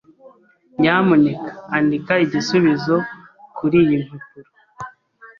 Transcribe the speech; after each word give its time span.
Nyamuneka 0.79 1.49
andika 1.75 2.13
igisubizo 2.25 2.95
kuriyi 3.55 3.97
mpapuro. 4.05 4.49